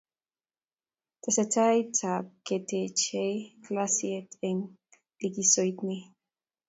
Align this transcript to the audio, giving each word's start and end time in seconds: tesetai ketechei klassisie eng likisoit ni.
tesetai 1.21 1.77
ketechei 2.47 3.35
klassisie 3.63 4.27
eng 4.47 4.59
likisoit 5.21 5.77
ni. 5.87 5.97